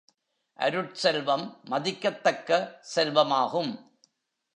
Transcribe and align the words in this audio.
அருட்செல்வம் 0.59 1.57
மதிக்கத் 1.69 2.21
தக்க 2.21 2.77
செல்வ 2.81 3.25
மாகும். 3.25 3.93